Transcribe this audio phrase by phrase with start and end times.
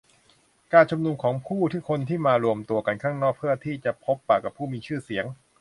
[0.73, 5.25] การชุมนุมของผู้คนที่มารวมตัวกันข้างนอกเพื่อที่จะพบปะกับผู้มีชื่อเสียง